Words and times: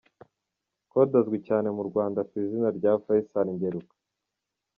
Kode 0.91 1.15
azwi 1.19 1.37
cyane 1.47 1.67
mu 1.77 1.83
Rwanda 1.89 2.19
ku 2.29 2.33
izina 2.43 2.69
rya 2.77 2.91
Faycal 3.03 3.47
Ngeruka. 3.55 3.93